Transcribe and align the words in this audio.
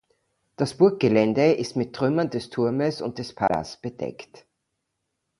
Das 0.55 0.79
Burggelände 0.79 1.51
ist 1.53 1.75
mit 1.75 1.95
Trümmern 1.95 2.31
des 2.31 2.49
Turmes 2.49 3.01
und 3.03 3.19
des 3.19 3.35
Palas 3.35 3.79
bedeckt. 3.79 4.47